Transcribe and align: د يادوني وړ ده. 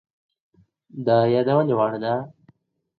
د 1.05 1.07
يادوني 1.33 1.73
وړ 1.79 1.93
ده. 2.03 2.13